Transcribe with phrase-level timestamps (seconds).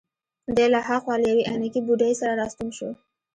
[0.55, 2.89] دی له هاخوا له یوې عینکې بوډۍ سره راستون شو.